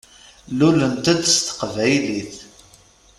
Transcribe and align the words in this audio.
Tlulemt-d 0.47 1.23
s 1.33 1.35
teqbaylit. 1.37 2.33